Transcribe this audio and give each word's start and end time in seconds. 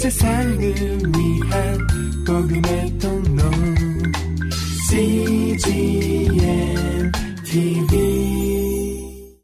세상을 0.00 0.58
위한 0.58 1.78
복음의 2.26 2.98
통로 2.98 3.42
CGM 4.88 6.32
TV 7.44 9.36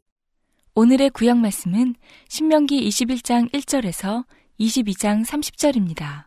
오늘의 0.73 1.11
구약 1.11 1.37
말씀은 1.37 1.93
신명기 2.27 2.89
21장 2.89 3.51
1절에서 3.53 4.25
22장 4.59 5.23
30절입니다. 5.23 6.25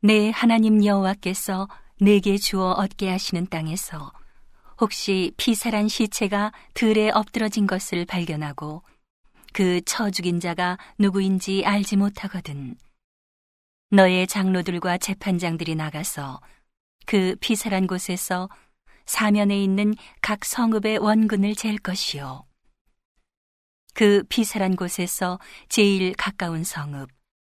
내 0.00 0.30
하나님 0.30 0.84
여호와께서 0.84 1.66
내게 2.00 2.38
주어 2.38 2.70
얻게 2.70 3.10
하시는 3.10 3.48
땅에서 3.48 4.12
혹시 4.80 5.32
피살한 5.36 5.88
시체가 5.88 6.52
들에 6.72 7.10
엎드러진 7.10 7.66
것을 7.66 8.04
발견하고 8.04 8.84
그 9.56 9.80
처 9.80 10.10
죽인 10.10 10.38
자가 10.38 10.76
누구인지 10.98 11.64
알지 11.64 11.96
못하거든. 11.96 12.76
너의 13.90 14.26
장로들과 14.26 14.98
재판장들이 14.98 15.74
나가서 15.76 16.42
그 17.06 17.36
피살한 17.40 17.86
곳에서 17.86 18.50
사면에 19.06 19.58
있는 19.58 19.94
각 20.20 20.44
성읍의 20.44 20.98
원군을 20.98 21.54
잴 21.54 21.78
것이요. 21.78 22.44
그 23.94 24.24
피살한 24.28 24.76
곳에서 24.76 25.38
제일 25.70 26.12
가까운 26.12 26.62
성읍, 26.62 27.08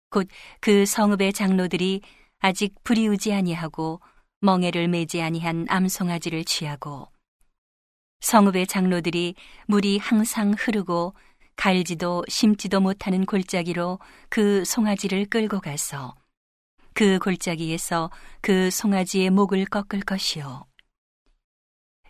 곧 0.09 0.27
그 0.61 0.87
성읍의 0.87 1.35
장로들이 1.35 2.01
아직 2.39 2.83
불이우지 2.83 3.35
아니하고 3.35 4.01
멍에를 4.41 4.89
매지 4.89 5.21
아니한 5.21 5.67
암송아지를 5.69 6.47
취하고 6.47 7.09
성읍의 8.21 8.69
장로들이 8.69 9.35
물이 9.67 9.99
항상 9.99 10.55
흐르고 10.57 11.15
갈지도 11.61 12.25
심지도 12.27 12.81
못하는 12.81 13.27
골짜기로 13.27 13.99
그 14.31 14.65
송아지를 14.65 15.27
끌고 15.27 15.61
가서 15.61 16.15
그 16.95 17.19
골짜기에서 17.19 18.11
그 18.41 18.71
송아지의 18.71 19.29
목을 19.29 19.67
꺾을 19.67 20.01
것이요. 20.07 20.65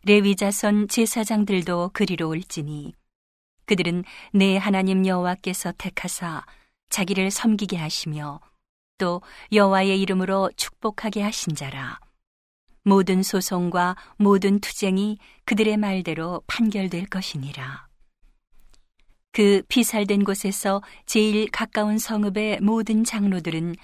레위 0.04 0.36
자손 0.36 0.86
제사장들도 0.86 1.90
그리로 1.94 2.28
올지니 2.28 2.94
그들은 3.66 4.04
내 4.32 4.56
하나님 4.56 5.04
여호와께서 5.04 5.72
택하사 5.76 6.46
자기를 6.88 7.32
섬기게 7.32 7.76
하시며 7.76 8.38
또 8.98 9.20
여호와의 9.52 10.00
이름으로 10.00 10.52
축복하게 10.56 11.22
하신 11.22 11.56
자라. 11.56 11.98
모든 12.84 13.24
소송과 13.24 13.96
모든 14.16 14.60
투쟁이 14.60 15.18
그들의 15.44 15.76
말대로 15.76 16.40
판결될 16.46 17.06
것이니라. 17.06 17.89
그 19.32 19.62
피살된 19.68 20.24
곳에서 20.24 20.82
제일 21.06 21.48
가까운 21.50 21.98
성읍의 21.98 22.60
모든 22.60 23.04
장로들은 23.04 23.76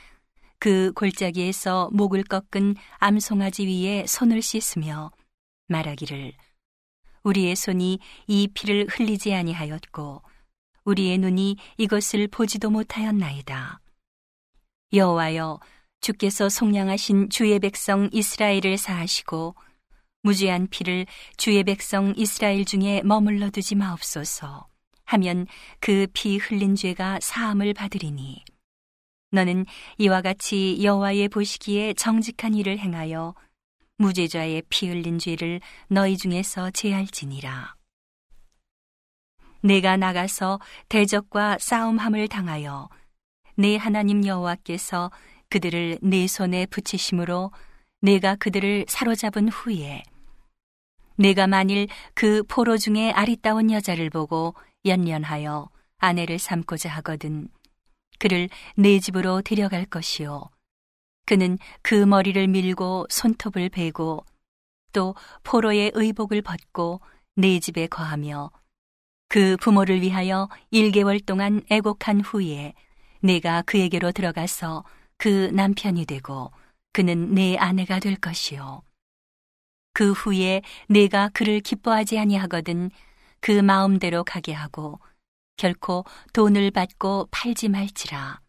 그 0.59 0.93
골짜기에서 0.95 1.91
목을 1.93 2.25
꺾은 2.25 2.75
암송아지 2.99 3.67
위에 3.67 4.07
손을 4.07 4.43
씻으며 4.43 5.13
말하기를 5.69 6.33
우리의 7.23 7.57
손이 7.57 7.99
이 8.27 8.49
피를 8.49 8.87
흘리지 8.89 9.35
아니하였고 9.35 10.23
우리의 10.85 11.19
눈이 11.19 11.57
이것을 11.77 12.29
보지도 12.29 12.71
못하였나이다. 12.71 13.81
여호와여 14.93 15.61
주께서 16.01 16.49
속량하신 16.49 17.31
주의 17.31 17.59
백성 17.59 18.09
이스라엘을 18.13 18.79
사하시고 18.79 19.57
무죄한 20.23 20.69
피를 20.69 21.07
주의 21.37 21.63
백성 21.65 22.15
이스라엘 22.17 22.65
중에 22.65 23.03
머물러 23.03 23.51
두지 23.51 23.75
마옵소서 23.75 24.69
하면 25.07 25.47
그 25.81 26.07
피 26.13 26.37
흘린 26.37 26.77
죄가 26.77 27.21
사함을 27.21 27.75
받으리니. 27.75 28.45
너는 29.33 29.67
이와 29.99 30.23
같이 30.23 30.79
여호와의 30.83 31.29
보시기에 31.29 31.95
정직한 31.95 32.55
일을 32.55 32.79
행하여 32.79 33.35
무죄자의 33.99 34.63
피 34.69 34.89
흘린 34.89 35.19
죄를 35.19 35.61
너희 35.89 36.17
중에서 36.17 36.71
제할지니라. 36.71 37.75
내가 39.63 39.97
나가서 39.97 40.61
대적과 40.89 41.59
싸움함을 41.59 42.29
당하여 42.29 42.89
내 43.57 43.77
하나님 43.77 44.25
여호와께서 44.25 45.11
그들을 45.49 45.99
내 46.03 46.27
손에 46.27 46.67
붙이심으로 46.67 47.51
내가 48.01 48.37
그들을 48.37 48.85
사로잡은 48.89 49.49
후에 49.49 50.03
내가 51.17 51.47
만일 51.47 51.89
그 52.15 52.43
포로 52.45 52.77
중에 52.77 53.11
아리따운 53.11 53.71
여자를 53.71 54.11
보고 54.11 54.55
연연하여 54.85 55.69
아내를 55.99 56.39
삼고자 56.39 56.91
하거든 56.91 57.49
그를 58.19 58.49
내 58.77 58.99
집으로 58.99 59.43
데려갈 59.43 59.85
것이요 59.85 60.51
그는 61.27 61.59
그 61.83 61.95
머리를 61.95 62.47
밀고 62.47 63.07
손톱을 63.11 63.69
베고 63.69 64.25
또 64.93 65.15
포로의 65.43 65.93
의복을 65.95 66.43
벗고 66.43 67.01
내 67.35 67.59
집에 67.59 67.87
거하며 67.87 68.51
그 69.29 69.57
부모를 69.59 70.01
위하여 70.01 70.49
1개월 70.73 71.25
동안 71.25 71.63
애곡한 71.69 72.21
후에 72.21 72.75
내가 73.21 73.63
그에게로 73.63 74.13
들어가서 74.13 74.85
그 75.19 75.51
남편이 75.53 76.07
되고 76.07 76.53
그는 76.93 77.35
내 77.35 77.57
아내가 77.57 77.99
될 77.99 78.17
것이요. 78.17 78.83
그 79.93 80.13
후에 80.13 80.63
내가 80.89 81.29
그를 81.31 81.61
기뻐하지 81.61 82.19
아니하거든 82.19 82.91
그 83.47 83.53
마음대로 83.53 84.25
가게 84.25 84.53
하고 84.53 84.99
결코 85.57 86.05
돈을 86.33 86.73
받고 86.73 87.29
팔지 87.31 87.69
말지라. 87.69 88.41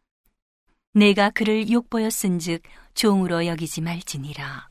내가 0.96 1.30
그를 1.30 1.70
욕보였은즉 1.70 2.64
종으로 2.96 3.46
여기지 3.46 3.82
말지니라. 3.82 4.70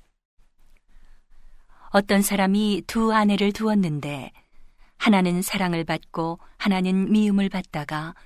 어떤 1.90 2.22
사람이 2.22 2.82
두 2.88 3.12
아내를 3.12 3.52
두었는데 3.52 4.32
하나는 4.96 5.42
사랑을 5.42 5.84
받고 5.84 6.40
하나는 6.56 7.12
미움을 7.12 7.48
받다가 7.48 8.16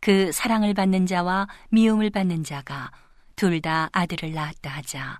그 0.00 0.30
사랑을 0.30 0.74
받는 0.74 1.06
자와 1.06 1.48
미움을 1.70 2.10
받는 2.10 2.44
자가 2.44 2.92
둘 3.34 3.60
다 3.60 3.90
아들을 3.90 4.32
낳았다 4.32 4.70
하자. 4.70 5.18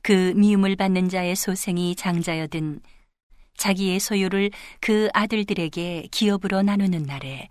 그 0.00 0.32
미움을 0.36 0.74
받는 0.76 1.10
자의 1.10 1.36
소생이 1.36 1.96
장자여든 1.96 2.80
자기의 3.56 4.00
소유를 4.00 4.50
그 4.80 5.08
아들들에게 5.14 6.08
기업으로 6.10 6.62
나누는 6.62 7.02
날에 7.04 7.48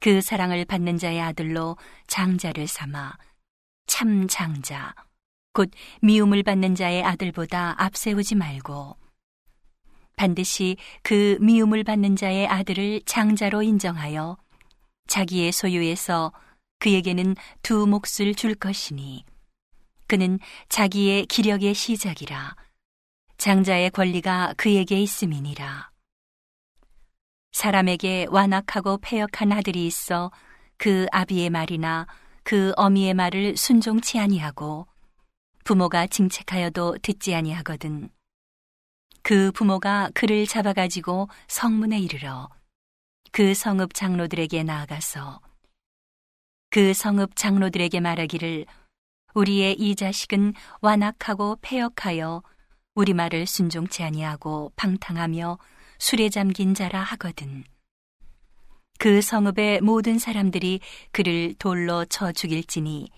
그 0.00 0.20
사랑을 0.20 0.64
받는 0.64 0.98
자의 0.98 1.20
아들로 1.20 1.76
장자를 2.06 2.66
삼아 2.66 3.16
참 3.86 4.26
장자, 4.28 4.94
곧 5.52 5.70
미움을 6.02 6.42
받는 6.42 6.74
자의 6.74 7.02
아들보다 7.02 7.82
앞세우지 7.82 8.34
말고 8.34 8.96
반드시 10.16 10.76
그 11.02 11.38
미움을 11.40 11.84
받는 11.84 12.16
자의 12.16 12.46
아들을 12.46 13.02
장자로 13.06 13.62
인정하여 13.62 14.36
자기의 15.06 15.52
소유에서 15.52 16.32
그에게는 16.78 17.36
두 17.62 17.86
몫을 17.86 18.34
줄 18.34 18.54
것이니 18.54 19.24
그는 20.06 20.38
자기의 20.68 21.26
기력의 21.26 21.74
시작이라 21.74 22.56
장자의 23.38 23.90
권리가 23.90 24.54
그에게 24.56 25.00
있음이니라. 25.00 25.90
사람에게 27.52 28.26
완악하고 28.30 28.98
패역한 28.98 29.52
아들이 29.52 29.86
있어 29.86 30.30
그 30.76 31.06
아비의 31.10 31.50
말이나 31.50 32.06
그 32.42 32.72
어미의 32.76 33.14
말을 33.14 33.56
순종치 33.56 34.18
아니하고 34.18 34.86
부모가 35.64 36.06
징책하여도 36.06 36.98
듣지 37.02 37.34
아니하거든. 37.34 38.08
그 39.22 39.50
부모가 39.52 40.10
그를 40.14 40.46
잡아가지고 40.46 41.28
성문에 41.48 41.98
이르러 41.98 42.48
그 43.32 43.54
성읍 43.54 43.94
장로들에게 43.94 44.62
나아가서 44.62 45.40
그 46.70 46.94
성읍 46.94 47.36
장로들에게 47.36 48.00
말하기를 48.00 48.66
우리의 49.34 49.74
이 49.80 49.96
자식은 49.96 50.54
완악하고 50.80 51.56
패역하여 51.60 52.42
우리 52.96 53.12
말을 53.12 53.46
순종치 53.46 54.02
아니하고 54.02 54.72
방탕하며 54.74 55.58
술에 55.98 56.30
잠긴 56.30 56.74
자라 56.74 57.02
하거든. 57.02 57.62
그 58.98 59.20
성읍의 59.20 59.82
모든 59.82 60.18
사람들이 60.18 60.80
그를 61.12 61.54
돌로 61.58 62.06
쳐 62.06 62.32
죽일지니 62.32 63.08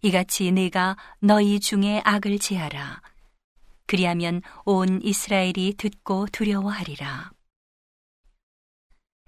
이같이 0.00 0.50
내가 0.50 0.96
너희 1.18 1.60
중에 1.60 2.00
악을 2.02 2.38
제하라. 2.38 3.02
그리하면 3.86 4.40
온 4.64 5.02
이스라엘이 5.02 5.74
듣고 5.76 6.26
두려워하리라. 6.32 7.30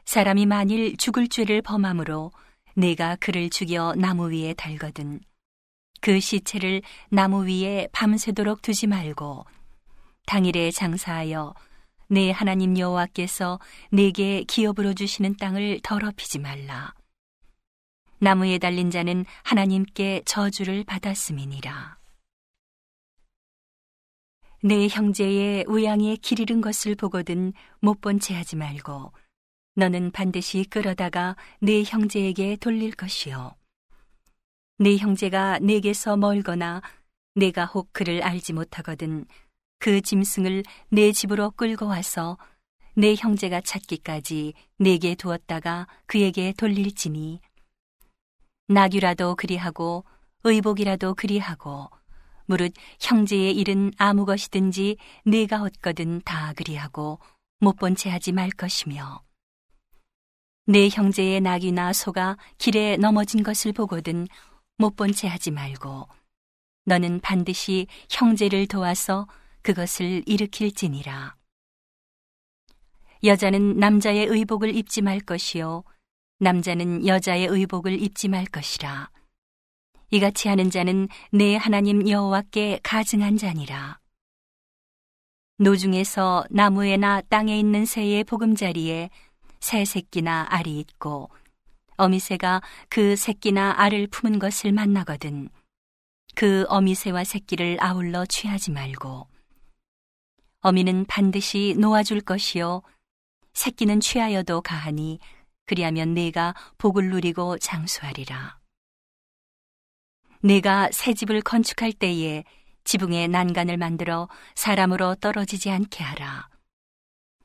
사람이 0.06 0.46
만일 0.46 0.96
죽을 0.96 1.28
죄를 1.28 1.60
범함으로 1.60 2.32
내가 2.74 3.16
그를 3.16 3.50
죽여 3.50 3.94
나무 3.98 4.32
위에 4.32 4.54
달거든 4.54 5.20
그 6.00 6.18
시체를 6.18 6.80
나무 7.10 7.46
위에 7.46 7.88
밤새도록 7.92 8.62
두지 8.62 8.86
말고 8.86 9.44
당일에 10.26 10.70
장사하여 10.70 11.54
내 12.08 12.30
하나님 12.30 12.78
여호와께서 12.78 13.58
내게 13.90 14.44
기업으로 14.44 14.94
주시는 14.94 15.36
땅을 15.36 15.80
더럽히지 15.82 16.38
말라. 16.38 16.94
나무에 18.18 18.58
달린 18.58 18.90
자는 18.90 19.24
하나님께 19.42 20.22
저주를 20.24 20.84
받았음이니라. 20.84 21.98
내 24.64 24.86
형제의 24.86 25.64
우양에 25.66 26.16
길 26.16 26.38
잃은 26.38 26.60
것을 26.60 26.94
보거든 26.94 27.52
못 27.80 28.00
본 28.00 28.20
채 28.20 28.34
하지 28.34 28.54
말고 28.54 29.12
너는 29.74 30.12
반드시 30.12 30.64
끌어다가 30.64 31.36
내 31.60 31.82
형제에게 31.82 32.56
돌릴 32.56 32.92
것이요. 32.92 33.56
내 34.78 34.96
형제가 34.96 35.58
내게서 35.58 36.16
멀거나 36.16 36.80
내가 37.34 37.64
혹 37.66 37.92
그를 37.92 38.22
알지 38.22 38.52
못하거든 38.52 39.26
그 39.82 40.00
짐승을 40.00 40.62
내 40.90 41.10
집으로 41.10 41.50
끌고 41.50 41.88
와서 41.88 42.38
내 42.94 43.16
형제가 43.16 43.62
찾기까지 43.62 44.54
내게 44.78 45.16
두었다가 45.16 45.88
그에게 46.06 46.52
돌릴지니. 46.56 47.40
낙유라도 48.68 49.34
그리하고 49.34 50.04
의복이라도 50.44 51.14
그리하고 51.14 51.90
무릇 52.46 52.74
형제의 53.00 53.56
일은 53.56 53.90
아무 53.98 54.24
것이든지 54.24 54.98
내가 55.24 55.62
얻거든 55.62 56.20
다 56.24 56.52
그리하고 56.54 57.18
못 57.58 57.76
본 57.76 57.96
채 57.96 58.08
하지 58.08 58.30
말 58.30 58.50
것이며. 58.50 59.20
내 60.66 60.90
형제의 60.90 61.40
낙이나 61.40 61.92
소가 61.92 62.36
길에 62.56 62.96
넘어진 62.98 63.42
것을 63.42 63.72
보거든 63.72 64.28
못 64.78 64.94
본 64.94 65.12
채 65.12 65.26
하지 65.26 65.50
말고 65.50 66.06
너는 66.84 67.18
반드시 67.18 67.88
형제를 68.10 68.68
도와서 68.68 69.26
그것을 69.62 70.22
일으킬지니라. 70.26 71.36
여자는 73.24 73.78
남자의 73.78 74.26
의복을 74.26 74.74
입지 74.74 75.00
말 75.00 75.20
것이요 75.20 75.84
남자는 76.40 77.06
여자의 77.06 77.46
의복을 77.46 78.02
입지 78.02 78.28
말 78.28 78.44
것이라. 78.44 79.10
이같이 80.10 80.48
하는 80.48 80.70
자는 80.70 81.08
내 81.30 81.56
하나님 81.56 82.08
여호와께 82.08 82.80
가증한 82.82 83.36
자니라. 83.36 84.00
노중에서 85.58 86.44
나무에나 86.50 87.20
땅에 87.20 87.58
있는 87.58 87.84
새의 87.84 88.24
보금자리에 88.24 89.10
새 89.60 89.84
새끼나 89.84 90.46
알이 90.50 90.80
있고 90.80 91.30
어미새가 91.96 92.62
그 92.88 93.14
새끼나 93.14 93.74
알을 93.78 94.08
품은 94.08 94.40
것을 94.40 94.72
만나거든 94.72 95.48
그 96.34 96.64
어미새와 96.68 97.22
새끼를 97.22 97.76
아울러 97.80 98.26
취하지 98.26 98.72
말고 98.72 99.31
어미는 100.62 101.06
반드시 101.06 101.74
놓아줄 101.76 102.20
것이요 102.20 102.82
새끼는 103.52 104.00
취하여도 104.00 104.62
가하니 104.62 105.18
그리하면 105.66 106.14
내가 106.14 106.54
복을 106.78 107.10
누리고 107.10 107.58
장수하리라. 107.58 108.58
내가 110.40 110.88
새 110.92 111.14
집을 111.14 111.40
건축할 111.42 111.92
때에 111.92 112.44
지붕에 112.84 113.28
난간을 113.28 113.76
만들어 113.76 114.28
사람으로 114.54 115.16
떨어지지 115.16 115.70
않게 115.70 116.02
하라. 116.02 116.48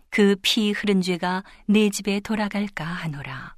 그 0.10 0.36
피 0.42 0.72
흐른 0.72 1.02
죄가 1.02 1.44
내 1.68 1.90
집에 1.90 2.20
돌아갈까 2.20 2.86
하노라. 2.86 3.56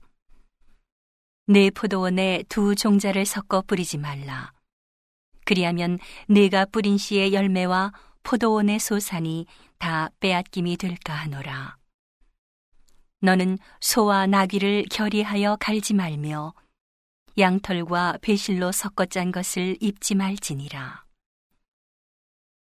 내 1.47 1.69
포도원에 1.69 2.43
두 2.47 2.75
종자를 2.75 3.25
섞어 3.25 3.61
뿌리지 3.61 3.97
말라. 3.97 4.53
그리하면 5.45 5.99
내가 6.27 6.65
뿌린 6.65 6.97
씨의 6.97 7.33
열매와 7.33 7.91
포도원의 8.23 8.79
소산이 8.79 9.45
다 9.77 10.09
빼앗김이 10.19 10.77
될까 10.77 11.13
하노라. 11.13 11.77
너는 13.21 13.57
소와 13.81 14.27
나귀를 14.27 14.85
결의하여 14.89 15.57
갈지 15.59 15.93
말며 15.93 16.53
양털과 17.37 18.19
배실로 18.21 18.71
섞어 18.71 19.05
짠 19.05 19.31
것을 19.31 19.77
입지 19.79 20.15
말지니라. 20.15 21.03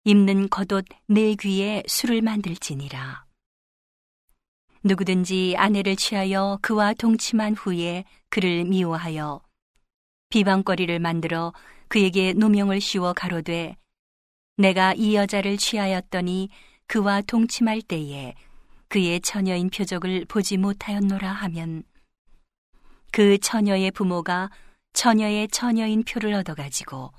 입는 0.03 0.49
겉옷 0.49 0.85
내 1.07 1.35
귀에 1.35 1.83
술을 1.87 2.21
만들지니라. 2.21 3.25
누구든지 4.83 5.55
아내를 5.57 5.95
취하여 5.95 6.59
그와 6.61 6.93
동침한 6.93 7.55
후에 7.55 8.05
그를 8.29 8.63
미워하여 8.63 9.41
비방거리를 10.29 10.99
만들어 10.99 11.53
그에게 11.87 12.33
누명을 12.33 12.79
씌워 12.79 13.13
가로되 13.13 13.75
내가 14.57 14.93
이 14.95 15.15
여자를 15.15 15.57
취하였더니 15.57 16.49
그와 16.87 17.21
동침할 17.21 17.81
때에 17.81 18.33
그의 18.87 19.21
처녀인 19.21 19.69
표적을 19.69 20.25
보지 20.25 20.57
못하였노라 20.57 21.31
하면 21.31 21.83
그 23.11 23.37
처녀의 23.37 23.91
부모가 23.91 24.49
처녀의 24.93 25.49
처녀인 25.49 26.03
표를 26.03 26.33
얻어가지고 26.33 27.11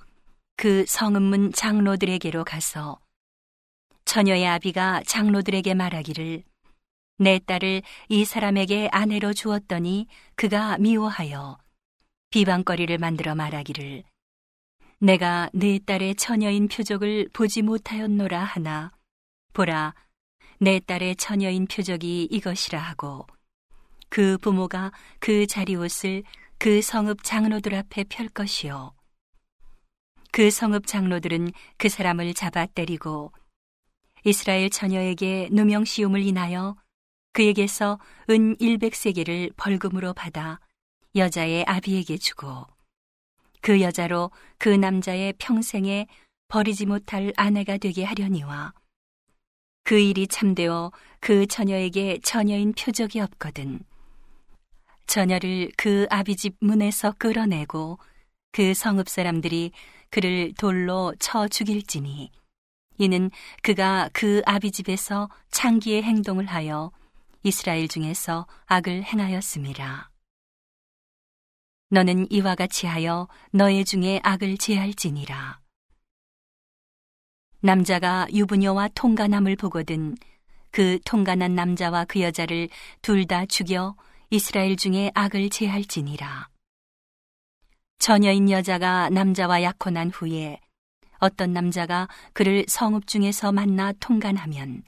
그 0.56 0.84
성읍문 0.88 1.52
장로들에게로 1.52 2.44
가서 2.44 2.98
처녀의 4.04 4.46
아비가 4.48 5.02
장로들에게 5.06 5.74
말하기를 5.74 6.42
내 7.18 7.38
딸을 7.38 7.82
이 8.08 8.24
사람에게 8.24 8.88
아내로 8.90 9.32
주었더니 9.32 10.06
그가 10.34 10.78
미워하여 10.78 11.58
비방거리를 12.30 12.98
만들어 12.98 13.34
말하기를 13.36 14.02
내가 15.00 15.48
내 15.52 15.78
딸의 15.78 16.16
처녀인 16.16 16.66
표적을 16.66 17.28
보지 17.32 17.62
못하였노라 17.62 18.42
하나 18.42 18.90
보라 19.52 19.94
내 20.58 20.80
딸의 20.80 21.14
처녀인 21.14 21.66
표적이 21.66 22.24
이것이라 22.24 22.80
하고 22.80 23.26
그 24.08 24.38
부모가 24.38 24.90
그 25.20 25.46
자리옷을 25.46 26.24
그 26.58 26.82
성읍 26.82 27.22
장로들 27.22 27.74
앞에 27.76 28.04
펼 28.08 28.28
것이요. 28.28 28.92
그 30.32 30.50
성읍 30.50 30.88
장로들은 30.88 31.52
그 31.76 31.88
사람을 31.88 32.34
잡아 32.34 32.66
때리고 32.66 33.32
이스라엘 34.24 34.68
처녀에게 34.68 35.50
누명 35.52 35.84
씌움을 35.84 36.22
인하여 36.22 36.76
그에게서 37.34 38.00
은 38.30 38.56
100세계를 38.56 39.52
벌금으로 39.56 40.12
받아 40.12 40.58
여자의 41.14 41.64
아비에게 41.68 42.18
주고 42.18 42.66
그 43.60 43.80
여자로 43.80 44.30
그 44.58 44.68
남자의 44.68 45.34
평생에 45.38 46.06
버리지 46.48 46.86
못할 46.86 47.32
아내가 47.36 47.76
되게 47.76 48.04
하려니와 48.04 48.72
그 49.84 49.98
일이 49.98 50.26
참되어 50.26 50.92
그 51.20 51.46
처녀에게 51.46 52.18
처녀인 52.22 52.72
표적이 52.72 53.20
없거든. 53.20 53.80
처녀를 55.06 55.70
그 55.76 56.06
아비 56.10 56.36
집 56.36 56.56
문에서 56.60 57.12
끌어내고 57.18 57.98
그 58.52 58.74
성읍 58.74 59.08
사람들이 59.08 59.72
그를 60.10 60.52
돌로 60.58 61.14
쳐 61.18 61.48
죽일지니 61.48 62.30
이는 62.98 63.30
그가 63.62 64.10
그 64.12 64.42
아비 64.44 64.72
집에서 64.72 65.30
창기의 65.50 66.02
행동을 66.02 66.46
하여 66.46 66.90
이스라엘 67.42 67.88
중에서 67.88 68.46
악을 68.66 69.04
행하였음이라. 69.04 70.10
너는 71.90 72.30
이와 72.30 72.54
같이 72.54 72.86
하여 72.86 73.28
너의 73.50 73.84
중에 73.84 74.20
악을 74.22 74.58
제할지니라. 74.58 75.60
남자가 77.60 78.26
유부녀와 78.30 78.88
통간함을 78.94 79.56
보거든 79.56 80.14
그 80.70 80.98
통간한 81.04 81.54
남자와 81.54 82.04
그 82.04 82.20
여자를 82.20 82.68
둘 83.00 83.26
다 83.26 83.46
죽여 83.46 83.96
이스라엘 84.30 84.76
중에 84.76 85.10
악을 85.14 85.48
제할지니라. 85.48 86.50
처녀인 87.98 88.50
여자가 88.50 89.08
남자와 89.08 89.62
약혼한 89.62 90.10
후에 90.10 90.60
어떤 91.20 91.54
남자가 91.54 92.06
그를 92.34 92.66
성읍 92.68 93.06
중에서 93.06 93.50
만나 93.50 93.92
통간하면 93.92 94.82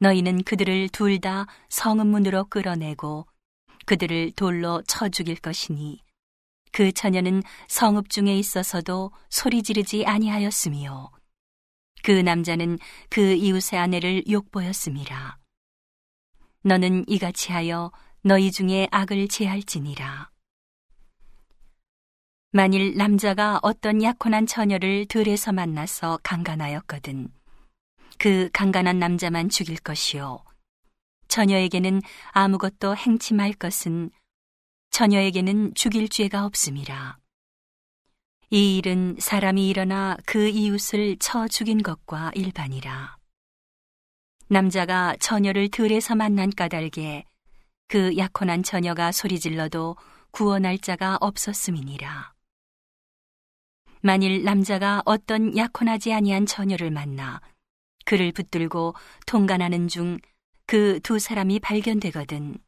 너희는 0.00 0.42
그들을 0.44 0.90
둘 0.90 1.18
다 1.18 1.46
성읍 1.70 2.06
문으로 2.06 2.44
끌어내고 2.44 3.26
그들을 3.86 4.32
돌로 4.32 4.82
쳐 4.86 5.08
죽일 5.08 5.36
것이니 5.36 6.00
그 6.72 6.92
처녀는 6.92 7.42
성읍 7.68 8.10
중에 8.10 8.36
있어서도 8.36 9.12
소리 9.30 9.62
지르지 9.62 10.04
아니하였으며 10.06 11.10
그 12.02 12.10
남자는 12.10 12.78
그 13.08 13.32
이웃의 13.32 13.78
아내를 13.78 14.24
욕보였음이라. 14.28 15.38
너는 16.62 17.04
이같이 17.08 17.52
하여 17.52 17.90
너희 18.22 18.50
중에 18.50 18.88
악을 18.90 19.28
제할지니라. 19.28 20.30
만일 22.52 22.96
남자가 22.96 23.58
어떤 23.62 24.02
약혼한 24.02 24.46
처녀를 24.46 25.06
들에서 25.06 25.52
만나서 25.52 26.20
강간하였거든. 26.22 27.28
그 28.18 28.48
강간한 28.52 28.98
남자만 28.98 29.48
죽일 29.48 29.78
것이요. 29.78 30.43
처녀에게는 31.34 32.00
아무것도 32.30 32.94
행치 32.94 33.34
말 33.34 33.52
것은 33.52 34.10
처녀에게는 34.90 35.74
죽일 35.74 36.08
죄가 36.08 36.44
없음이라. 36.44 37.18
이 38.50 38.76
일은 38.76 39.16
사람이 39.18 39.68
일어나 39.68 40.16
그 40.26 40.46
이웃을 40.46 41.16
쳐 41.18 41.48
죽인 41.48 41.82
것과 41.82 42.30
일반이라. 42.36 43.16
남자가 44.46 45.16
처녀를 45.18 45.70
들에서 45.70 46.14
만난 46.14 46.50
까닭에 46.50 47.24
그 47.88 48.16
약혼한 48.16 48.62
처녀가 48.62 49.10
소리질러도 49.10 49.96
구원할 50.30 50.78
자가 50.78 51.18
없었음이니라. 51.20 52.32
만일 54.02 54.44
남자가 54.44 55.02
어떤 55.04 55.56
약혼하지 55.56 56.12
아니한 56.12 56.46
처녀를 56.46 56.92
만나 56.92 57.40
그를 58.04 58.30
붙들고 58.30 58.94
통간하는 59.26 59.88
중 59.88 60.20
그 60.66 61.00
두 61.00 61.18
사람이 61.18 61.60
발견되거든 61.60 62.58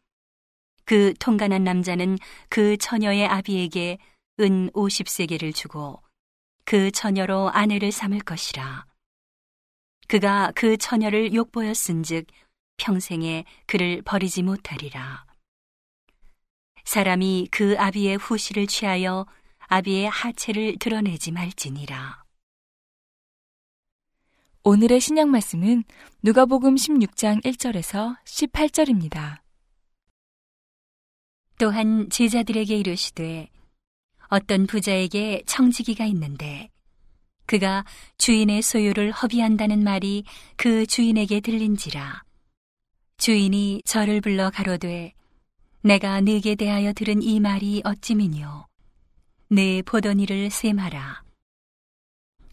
그 0.84 1.14
통간한 1.18 1.64
남자는 1.64 2.18
그 2.48 2.76
처녀의 2.76 3.26
아비에게 3.26 3.98
은 4.40 4.70
50세계를 4.70 5.54
주고 5.54 6.02
그 6.64 6.90
처녀로 6.90 7.50
아내를 7.50 7.90
삼을 7.90 8.20
것이라. 8.20 8.86
그가 10.08 10.52
그 10.54 10.76
처녀를 10.76 11.32
욕보였은즉 11.32 12.26
평생에 12.76 13.44
그를 13.66 14.02
버리지 14.02 14.42
못하리라. 14.42 15.24
사람이 16.84 17.48
그 17.50 17.76
아비의 17.78 18.16
후시를 18.18 18.66
취하여 18.66 19.26
아비의 19.68 20.08
하체를 20.08 20.76
드러내지 20.78 21.32
말지니라. 21.32 22.25
오늘의 24.68 25.00
신약 25.00 25.28
말씀은 25.28 25.84
누가복음 26.24 26.74
16장 26.74 27.40
1절에서 27.44 28.16
18절입니다. 28.24 29.38
또한 31.56 32.10
제자들에게 32.10 32.76
이르시되 32.76 33.48
어떤 34.26 34.66
부자에게 34.66 35.44
청지기가 35.46 36.04
있는데 36.06 36.68
그가 37.46 37.84
주인의 38.18 38.60
소유를 38.60 39.12
허비한다는 39.12 39.84
말이 39.84 40.24
그 40.56 40.84
주인에게 40.84 41.38
들린지라. 41.38 42.24
주인이 43.18 43.82
저를 43.84 44.20
불러 44.20 44.50
가로되 44.50 45.12
내가 45.82 46.20
네게 46.20 46.56
대하여 46.56 46.92
들은 46.92 47.22
이 47.22 47.38
말이 47.38 47.82
어찌미뇨? 47.84 48.66
내 49.48 49.80
보던 49.82 50.18
일을 50.18 50.50
셈하라 50.50 51.25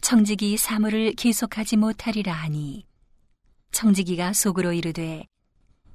청지기 0.04 0.58
사물을 0.58 1.14
계속하지 1.14 1.78
못하리라 1.78 2.30
하니 2.34 2.84
청지기가 3.72 4.34
속으로 4.34 4.74
이르되 4.74 5.24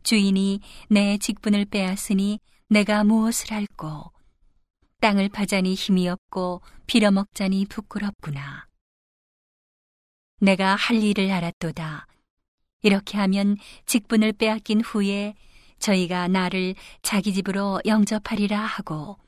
주인이 0.02 0.62
내 0.90 1.20
직분을 1.20 1.66
빼앗으니 1.66 2.40
내가 2.70 3.04
무엇을 3.04 3.52
할꼬 3.52 4.12
땅을 5.00 5.30
파자니 5.30 5.76
힘이 5.76 6.10
없고 6.10 6.64
빌어먹자니 6.88 7.68
부끄럽구나. 7.68 8.66
내가 10.42 10.76
할 10.76 11.04
일을 11.04 11.30
알았도다. 11.30 12.08
이렇게 12.82 13.20
하면 13.20 13.58
직분을 13.86 14.34
빼앗긴 14.34 14.82
후에 14.82 15.36
저희가 15.78 16.28
나를 16.30 16.74
자기 17.04 17.32
집으로 17.32 17.80
영접하리라 17.86 18.60
하고 18.60 19.20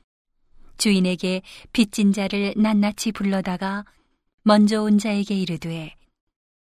주인에게 0.76 1.42
빚진 1.72 2.12
자를 2.12 2.52
낱낱이 2.56 3.12
불러다가 3.12 3.84
먼저 4.44 4.82
온 4.82 4.98
자에게 4.98 5.36
이르되 5.36 5.94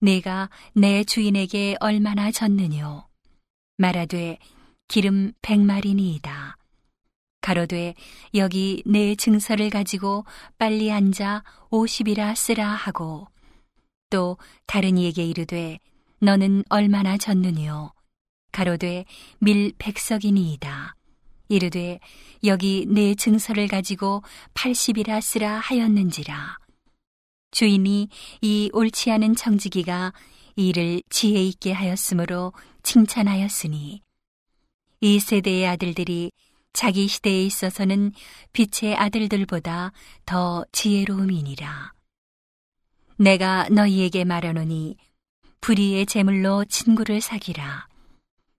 내가 0.00 0.50
내 0.74 1.04
주인에게 1.04 1.76
얼마나 1.78 2.32
졌느뇨? 2.32 3.06
말하되 3.76 4.38
기름 4.88 5.32
백마리니이다. 5.40 6.56
가로되 7.40 7.94
여기 8.34 8.82
내 8.84 9.14
증서를 9.14 9.70
가지고 9.70 10.24
빨리 10.58 10.90
앉아 10.90 11.44
오십이라 11.70 12.34
쓰라 12.34 12.68
하고 12.68 13.28
또 14.10 14.36
다른 14.66 14.98
이에게 14.98 15.24
이르되 15.24 15.78
너는 16.18 16.64
얼마나 16.70 17.16
졌느뇨? 17.16 17.92
가로되 18.50 19.04
밀 19.38 19.72
백석이니이다. 19.78 20.96
이르되 21.48 22.00
여기 22.42 22.84
내 22.88 23.14
증서를 23.14 23.68
가지고 23.68 24.22
팔십이라 24.54 25.20
쓰라 25.20 25.58
하였는지라 25.58 26.59
주인이 27.50 28.09
이 28.40 28.71
옳지 28.73 29.11
않은 29.11 29.37
청지기가 29.37 30.12
이를 30.57 31.02
지혜 31.11 31.42
있게 31.42 31.73
하였으므로 31.73 32.52
칭찬하였으니 32.83 34.02
이 35.00 35.21
세대의 35.21 35.66
아들들이 35.66 36.30
자기 36.73 37.09
시대에 37.09 37.45
있어서는 37.45 38.12
빛의 38.52 38.97
아들들보다 38.97 39.92
더 40.25 40.64
지혜로움이니라. 40.73 41.92
내가 43.16 43.69
너희에게 43.71 44.25
말하노니 44.25 44.97
불의의 45.61 46.07
제물로 46.07 46.64
친구를 46.64 47.21
사기라. 47.21 47.88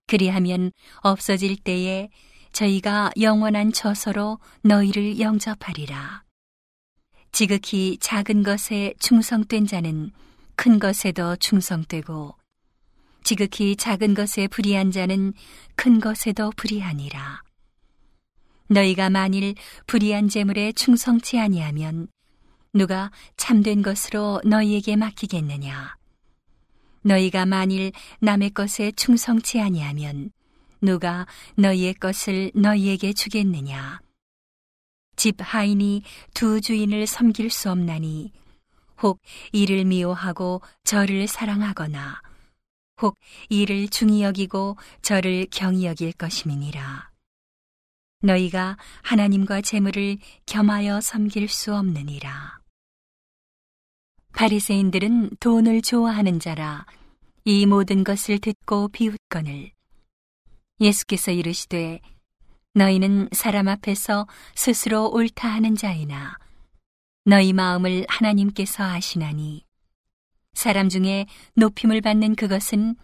그리하면 0.06 0.72
없어질 0.98 1.56
때에 1.56 2.10
저희가 2.52 3.12
영원한 3.20 3.72
처서로 3.72 4.38
너희를 4.62 5.18
영접하리라. 5.18 6.22
지극히 7.34 7.96
작은 7.98 8.42
것에 8.42 8.92
충성된 8.98 9.66
자는 9.66 10.10
큰 10.54 10.78
것에도 10.78 11.34
충성되고 11.36 12.34
지극히 13.24 13.74
작은 13.74 14.12
것에 14.12 14.48
불의한 14.48 14.90
자는 14.90 15.32
큰 15.74 15.98
것에도 15.98 16.52
불의하니라. 16.56 17.42
너희가 18.68 19.08
만일 19.08 19.54
불의한 19.86 20.28
재물에 20.28 20.72
충성치 20.72 21.38
아니하면 21.38 22.08
누가 22.74 23.10
참된 23.38 23.80
것으로 23.80 24.42
너희에게 24.44 24.96
맡기겠느냐? 24.96 25.96
너희가 27.00 27.46
만일 27.46 27.92
남의 28.20 28.50
것에 28.50 28.92
충성치 28.92 29.58
아니하면 29.58 30.32
누가 30.82 31.26
너희의 31.56 31.94
것을 31.94 32.50
너희에게 32.54 33.14
주겠느냐? 33.14 34.00
집 35.22 35.36
하인이 35.38 36.02
두 36.34 36.60
주인을 36.60 37.06
섬길 37.06 37.48
수 37.48 37.70
없나니 37.70 38.32
혹 39.00 39.20
이를 39.52 39.84
미워하고 39.84 40.62
저를 40.82 41.28
사랑하거나 41.28 42.20
혹 43.00 43.16
이를 43.48 43.86
중히 43.86 44.24
여기고 44.24 44.76
저를 45.00 45.46
경히 45.52 45.86
여길 45.86 46.14
것임이니라. 46.14 47.12
너희가 48.22 48.76
하나님과 49.02 49.60
재물을 49.60 50.18
겸하여 50.46 51.00
섬길 51.00 51.48
수 51.48 51.72
없느니라. 51.72 52.58
바리새인들은 54.32 55.36
돈을 55.38 55.82
좋아하는 55.82 56.40
자라 56.40 56.84
이 57.44 57.64
모든 57.66 58.02
것을 58.02 58.40
듣고 58.40 58.88
비웃거늘 58.88 59.70
예수께서 60.80 61.30
이르시되 61.30 62.00
너희는 62.74 63.28
사람 63.32 63.68
앞에서 63.68 64.26
스스로 64.54 65.10
옳다 65.10 65.48
하는 65.48 65.76
자이나 65.76 66.36
너희 67.24 67.52
마음을 67.52 68.06
하나님께서 68.08 68.82
아시나니 68.82 69.64
사람 70.54 70.88
중에 70.88 71.26
높임을 71.54 72.00
받는 72.00 72.34
그것은 72.34 72.96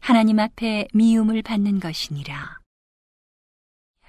하나님 0.00 0.40
앞에 0.40 0.88
미움을 0.92 1.42
받는 1.42 1.78
것이니라. 1.78 2.58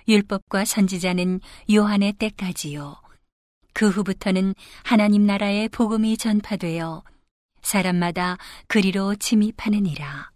율법과 0.08 0.66
선지자는 0.66 1.40
요한의 1.72 2.14
때까지요. 2.14 2.96
그 3.74 3.90
후부터는 3.90 4.54
하나님 4.84 5.26
나라의 5.26 5.70
복음이 5.70 6.18
전파되어 6.18 7.04
사람마다 7.62 8.38
그리로 8.68 9.16
침입하느니라. 9.16 10.32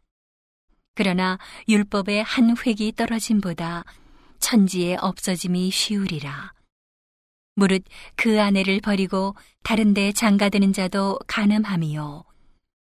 그러나 0.95 1.37
율법의 1.67 2.23
한 2.23 2.55
획이 2.65 2.93
떨어짐보다 2.93 3.83
천지의 4.39 4.97
없어짐이 4.97 5.71
쉬우리라. 5.71 6.53
무릇 7.55 7.83
그 8.15 8.39
아내를 8.41 8.81
버리고 8.81 9.35
다른 9.63 9.93
데 9.93 10.11
장가드는 10.11 10.73
자도 10.73 11.19
가늠함이요. 11.27 12.23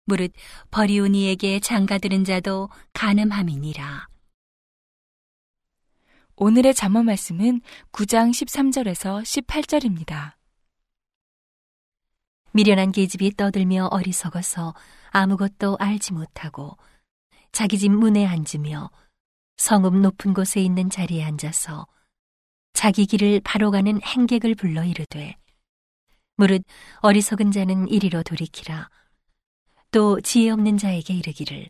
무릇 0.04 0.32
버리운 0.70 1.14
이에게 1.14 1.60
장가드는 1.60 2.24
자도 2.24 2.68
가늠함이니라. 2.92 4.08
오늘의 6.36 6.74
잠언 6.74 7.04
말씀은 7.06 7.60
9장 7.92 8.30
13절에서 8.30 9.22
18절입니다. 9.22 10.34
미련한 12.52 12.92
계집이 12.92 13.36
떠들며 13.36 13.88
어리석어서 13.90 14.74
아무것도 15.10 15.76
알지 15.78 16.12
못하고 16.12 16.78
자기 17.52 17.78
집 17.78 17.90
문에 17.90 18.26
앉으며 18.26 18.90
성읍 19.60 19.94
높은 19.98 20.32
곳에 20.32 20.58
있는 20.62 20.88
자리에 20.88 21.22
앉아서 21.22 21.86
자기 22.72 23.04
길을 23.04 23.42
바로 23.44 23.70
가는 23.70 24.00
행객을 24.00 24.54
불러 24.54 24.82
이르되 24.84 25.36
무릇 26.36 26.64
어리석은 27.00 27.52
자는 27.52 27.86
이리로 27.86 28.22
돌이키라 28.22 28.88
또 29.90 30.18
지혜 30.22 30.48
없는 30.48 30.78
자에게 30.78 31.12
이르기를 31.12 31.68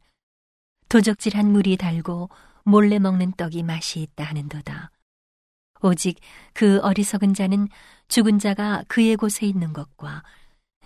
도적질한 0.88 1.50
물이 1.50 1.78
달고 1.78 2.30
몰래 2.64 3.00
먹는 3.00 3.32
떡이 3.32 3.64
맛이 3.64 4.02
있다 4.02 4.22
하는도다. 4.22 4.92
오직 5.82 6.20
그 6.52 6.78
어리석은 6.82 7.34
자는 7.34 7.66
죽은 8.06 8.38
자가 8.38 8.84
그의 8.86 9.16
곳에 9.16 9.46
있는 9.46 9.72
것과 9.72 10.22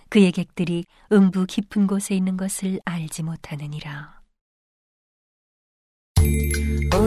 그의 0.09 0.31
객들이 0.31 0.85
음부 1.11 1.45
깊은 1.45 1.85
곳에 1.85 2.15
있는 2.15 2.35
것을 2.35 2.79
알지 2.83 3.21
못하느니라. 3.21 4.21